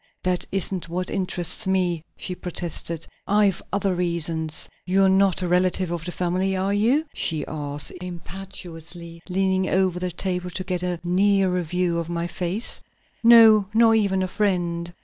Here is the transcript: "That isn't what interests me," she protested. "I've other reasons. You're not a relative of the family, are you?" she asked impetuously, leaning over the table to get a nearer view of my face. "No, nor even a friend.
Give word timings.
"That 0.23 0.47
isn't 0.51 0.89
what 0.89 1.11
interests 1.11 1.67
me," 1.67 2.03
she 2.17 2.33
protested. 2.33 3.05
"I've 3.27 3.61
other 3.71 3.93
reasons. 3.93 4.67
You're 4.83 5.07
not 5.09 5.43
a 5.43 5.47
relative 5.47 5.91
of 5.91 6.05
the 6.05 6.11
family, 6.11 6.55
are 6.55 6.73
you?" 6.73 7.05
she 7.13 7.45
asked 7.45 7.93
impetuously, 8.01 9.21
leaning 9.29 9.69
over 9.69 9.99
the 9.99 10.09
table 10.09 10.49
to 10.49 10.63
get 10.63 10.81
a 10.81 10.99
nearer 11.03 11.61
view 11.61 11.99
of 11.99 12.09
my 12.09 12.25
face. 12.25 12.79
"No, 13.23 13.67
nor 13.75 13.93
even 13.93 14.23
a 14.23 14.27
friend. 14.27 14.91